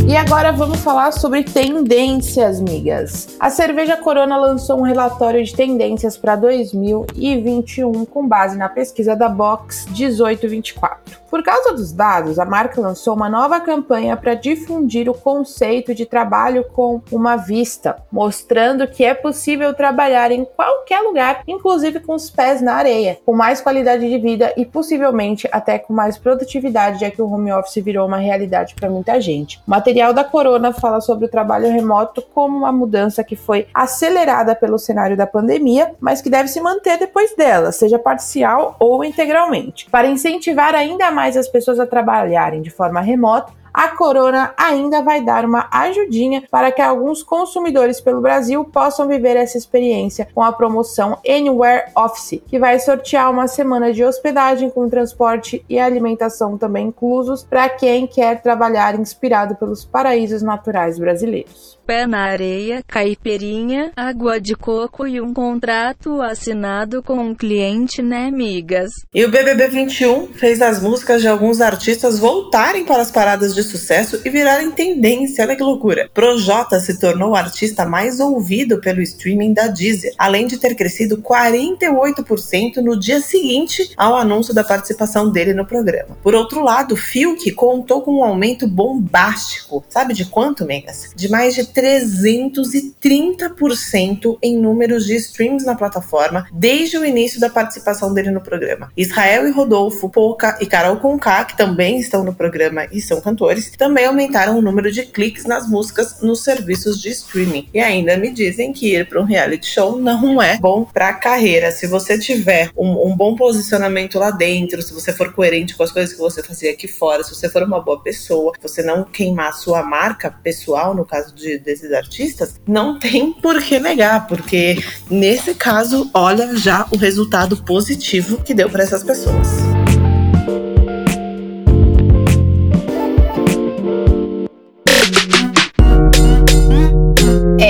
E 0.07 0.15
agora 0.15 0.53
vamos 0.53 0.79
falar 0.79 1.11
sobre 1.11 1.43
tendências, 1.43 2.61
migas. 2.61 3.35
A 3.41 3.49
cerveja 3.49 3.97
Corona 3.97 4.37
lançou 4.37 4.79
um 4.79 4.83
relatório 4.83 5.43
de 5.43 5.53
tendências 5.53 6.17
para 6.17 6.37
2021 6.37 8.05
com 8.05 8.25
base 8.25 8.57
na 8.57 8.69
pesquisa 8.69 9.17
da 9.17 9.27
Box 9.27 9.85
1824. 9.91 11.27
Por 11.29 11.43
causa 11.43 11.73
dos 11.73 11.91
dados, 11.91 12.39
a 12.39 12.45
marca 12.45 12.79
lançou 12.79 13.13
uma 13.13 13.27
nova 13.27 13.59
campanha 13.59 14.15
para 14.15 14.33
difundir 14.33 15.09
o 15.09 15.13
conceito 15.13 15.93
de 15.93 16.05
trabalho 16.05 16.63
com 16.73 17.01
uma 17.11 17.35
vista, 17.35 17.97
mostrando 18.09 18.87
que 18.87 19.03
é 19.03 19.13
possível 19.13 19.73
trabalhar 19.73 20.31
em 20.31 20.45
qualquer 20.45 21.01
lugar, 21.01 21.43
inclusive 21.45 21.99
com 21.99 22.15
os 22.15 22.29
pés 22.29 22.61
na 22.61 22.75
areia, 22.75 23.19
com 23.25 23.35
mais 23.35 23.59
qualidade 23.59 24.07
de 24.07 24.17
vida 24.17 24.53
e 24.55 24.65
possivelmente 24.65 25.49
até 25.51 25.77
com 25.77 25.91
mais 25.91 26.17
produtividade, 26.17 27.01
já 27.01 27.11
que 27.11 27.21
o 27.21 27.29
home 27.29 27.51
office 27.51 27.83
virou 27.83 28.07
uma 28.07 28.17
realidade 28.17 28.73
para 28.73 28.89
muita 28.89 29.19
gente. 29.19 29.59
O 29.67 29.69
material 29.97 30.13
da 30.13 30.23
Corona 30.23 30.71
fala 30.71 31.01
sobre 31.01 31.25
o 31.25 31.29
trabalho 31.29 31.71
remoto 31.71 32.21
como 32.21 32.55
uma 32.55 32.71
mudança 32.71 33.23
que 33.23 33.35
foi 33.35 33.67
acelerada 33.73 34.53
pelo 34.53 34.77
cenário 34.77 35.17
da 35.17 35.25
pandemia, 35.25 35.95
mas 35.99 36.21
que 36.21 36.29
deve 36.29 36.49
se 36.49 36.61
manter 36.61 36.99
depois 36.99 37.35
dela, 37.35 37.71
seja 37.71 37.97
parcial 37.97 38.75
ou 38.79 39.03
integralmente. 39.03 39.89
Para 39.89 40.07
incentivar 40.07 40.75
ainda 40.75 41.09
mais 41.09 41.35
as 41.35 41.47
pessoas 41.47 41.79
a 41.79 41.87
trabalharem 41.87 42.61
de 42.61 42.69
forma 42.69 43.01
remota, 43.01 43.51
a 43.77 43.89
Corona 43.89 44.55
ainda 44.57 45.03
vai 45.03 45.21
dar 45.21 45.45
uma 45.45 45.69
ajudinha 45.71 46.43
para 46.49 46.71
que 46.71 46.81
alguns 46.81 47.21
consumidores 47.21 48.01
pelo 48.01 48.21
Brasil 48.21 48.65
possam 48.65 49.07
viver 49.07 49.37
essa 49.37 49.55
experiência 49.55 50.27
com 50.33 50.41
a 50.41 50.51
promoção 50.51 51.19
Anywhere 51.23 51.91
Office, 51.95 52.41
que 52.47 52.57
vai 52.57 52.79
sortear 52.79 53.29
uma 53.29 53.47
semana 53.47 53.93
de 53.93 54.03
hospedagem 54.03 54.71
com 54.71 54.89
transporte 54.89 55.63
e 55.69 55.77
alimentação 55.77 56.57
também 56.57 56.87
inclusos 56.87 57.43
para 57.43 57.69
quem 57.69 58.07
quer 58.07 58.41
trabalhar 58.41 58.99
inspirado 58.99 59.55
pelos 59.55 59.85
paraísos 59.85 60.41
naturais 60.41 60.97
brasileiros 60.97 61.76
pé 61.87 62.05
na 62.05 62.23
areia, 62.23 62.83
caipirinha, 62.85 63.93
água 63.95 64.41
de 64.41 64.53
coco 64.55 65.07
e 65.07 65.21
um 65.21 65.33
contrato 65.33 66.21
assinado 66.21 67.01
com 67.01 67.17
um 67.17 67.33
cliente, 67.33 68.01
né, 68.01 68.25
amigas? 68.25 68.91
E 69.15 69.23
o 69.23 69.31
BBB 69.31 69.69
21 69.69 70.33
fez 70.33 70.61
as 70.61 70.81
músicas 70.81 71.21
de 71.21 71.29
alguns 71.29 71.61
artistas 71.61 72.19
voltarem 72.19 72.83
para 72.83 73.01
as 73.01 73.09
paradas 73.09 73.55
de 73.55 73.63
sucesso 73.63 74.19
e 74.25 74.29
virarem 74.29 74.69
tendência. 74.71 75.45
Olha 75.45 75.55
que 75.55 75.63
loucura. 75.63 76.09
Projota 76.13 76.77
se 76.81 76.99
tornou 76.99 77.31
o 77.31 77.35
artista 77.35 77.85
mais 77.85 78.19
ouvido 78.19 78.81
pelo 78.81 79.01
streaming 79.01 79.53
da 79.53 79.67
Deezer, 79.67 80.13
além 80.17 80.45
de 80.45 80.57
ter 80.57 80.75
crescido 80.75 81.19
48% 81.19 82.77
no 82.77 82.99
dia 82.99 83.21
seguinte 83.21 83.93
ao 83.95 84.17
anúncio 84.17 84.53
da 84.53 84.63
participação 84.63 85.31
dele 85.31 85.53
no 85.53 85.65
programa. 85.65 86.17
Por 86.21 86.35
outro 86.35 86.61
lado, 86.61 86.97
Fiuk 86.97 87.49
contou 87.53 88.01
com 88.01 88.19
um 88.19 88.23
aumento 88.25 88.67
bombástico. 88.67 89.85
Sabe 89.87 90.13
de 90.13 90.25
quanto, 90.25 90.65
Megas? 90.65 91.11
De 91.15 91.29
mais 91.29 91.55
de 91.55 91.76
330% 91.77 94.39
em 94.41 94.57
números 94.57 95.05
de 95.05 95.15
streams 95.15 95.63
na 95.63 95.75
plataforma 95.75 96.47
desde 96.51 96.97
o 96.97 97.05
início 97.05 97.39
da 97.39 97.51
participação 97.51 98.11
dele 98.13 98.31
no 98.31 98.41
programa. 98.41 98.91
Israel 98.97 99.47
e 99.47 99.51
Rodolfo, 99.51 100.09
Pouca 100.09 100.57
e 100.59 100.65
Carol 100.65 100.97
Conká, 100.97 101.45
que 101.45 101.55
também 101.55 101.99
estão 101.99 102.23
no 102.23 102.33
programa 102.33 102.87
e 102.91 102.99
são 102.99 103.21
cantores, 103.21 103.69
também 103.77 104.05
aumentaram 104.05 104.57
o 104.57 104.61
número 104.61 104.91
de 104.91 105.03
cliques 105.03 105.45
nas 105.45 105.69
músicas 105.69 106.19
nos 106.21 106.43
serviços 106.43 106.99
de 106.99 107.09
streaming. 107.09 107.69
E 107.73 107.79
ainda 107.79 108.17
me 108.17 108.31
dizem 108.31 108.73
que 108.73 108.95
ir 108.95 109.07
para 109.07 109.21
um 109.21 109.25
reality 109.25 109.67
show 109.67 109.99
não 109.99 110.41
é 110.41 110.57
bom 110.57 110.83
para 110.83 111.09
a 111.09 111.13
carreira. 111.13 111.69
Se 111.71 111.85
você 111.85 112.17
tiver 112.17 112.71
um, 112.75 113.07
um 113.07 113.15
bom 113.15 113.35
posicionamento 113.35 114.17
lá 114.17 114.31
dentro, 114.31 114.81
se 114.81 114.91
você 114.93 115.13
for 115.13 115.31
coerente 115.31 115.75
com 115.75 115.83
as 115.83 115.91
coisas 115.91 116.13
que 116.13 116.19
você 116.19 116.41
fazia 116.41 116.71
aqui 116.71 116.87
fora, 116.87 117.23
se 117.23 117.35
você 117.35 117.47
for 117.47 117.61
uma 117.61 117.79
boa 117.79 118.01
pessoa, 118.01 118.53
você 118.61 118.81
não 118.81 119.03
queimar 119.03 119.53
sua 119.53 119.83
marca 119.83 120.31
pessoal, 120.31 120.95
no 120.95 121.05
caso 121.05 121.35
de 121.35 121.59
desses 121.67 121.91
artistas, 121.91 122.55
não 122.65 122.97
tem 122.97 123.33
por 123.33 123.61
que 123.61 123.77
negar, 123.77 124.25
porque 124.25 124.81
nesse 125.11 125.53
caso, 125.53 126.09
olha 126.13 126.55
já 126.55 126.87
o 126.91 126.97
resultado 126.97 127.57
positivo 127.57 128.41
que 128.41 128.53
deu 128.53 128.69
para 128.69 128.83
essas 128.83 129.03
pessoas. 129.03 129.76